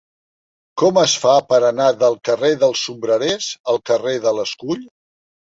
Com 0.81 0.97
es 1.01 1.11
fa 1.25 1.33
per 1.53 1.59
anar 1.67 1.91
del 2.05 2.17
carrer 2.29 2.51
dels 2.65 2.81
Sombrerers 2.87 3.51
al 3.75 3.81
carrer 3.91 4.19
de 4.25 4.37
l'Escull? 4.39 4.83